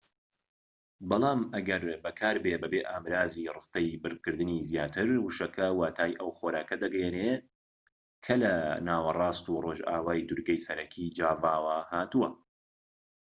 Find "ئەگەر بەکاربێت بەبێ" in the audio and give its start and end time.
1.53-2.81